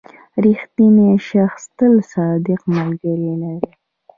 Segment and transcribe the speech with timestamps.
[0.43, 3.71] •رښتینی شخص تل صادق ملګري لري.